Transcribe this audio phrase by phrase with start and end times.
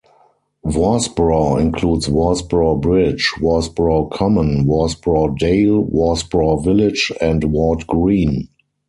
[0.65, 8.47] Worsbrough includes Worsbrough Bridge, Worsbrough Common, Worsbrough Dale, Worsbrough Village and Ward Green.